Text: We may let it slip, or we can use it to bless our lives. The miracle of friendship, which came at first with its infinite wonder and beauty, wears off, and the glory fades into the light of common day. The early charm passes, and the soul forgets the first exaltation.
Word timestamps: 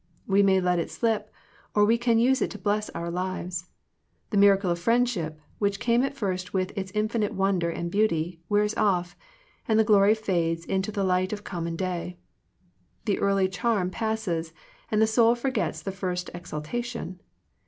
We 0.25 0.41
may 0.41 0.59
let 0.59 0.79
it 0.79 0.89
slip, 0.89 1.31
or 1.75 1.85
we 1.85 1.95
can 1.99 2.17
use 2.17 2.41
it 2.41 2.49
to 2.49 2.57
bless 2.57 2.89
our 2.89 3.11
lives. 3.11 3.67
The 4.31 4.37
miracle 4.37 4.71
of 4.71 4.79
friendship, 4.79 5.39
which 5.59 5.79
came 5.79 6.01
at 6.01 6.15
first 6.15 6.55
with 6.55 6.75
its 6.75 6.91
infinite 6.95 7.35
wonder 7.35 7.69
and 7.69 7.91
beauty, 7.91 8.41
wears 8.49 8.73
off, 8.77 9.15
and 9.67 9.77
the 9.79 9.83
glory 9.83 10.15
fades 10.15 10.65
into 10.65 10.91
the 10.91 11.03
light 11.03 11.31
of 11.33 11.43
common 11.43 11.75
day. 11.75 12.17
The 13.05 13.19
early 13.19 13.47
charm 13.47 13.91
passes, 13.91 14.53
and 14.89 14.99
the 14.99 15.05
soul 15.05 15.35
forgets 15.35 15.83
the 15.83 15.91
first 15.91 16.31
exaltation. 16.33 17.21